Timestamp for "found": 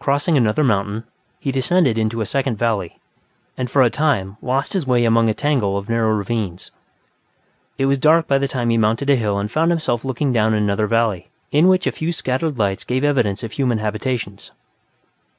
9.50-9.70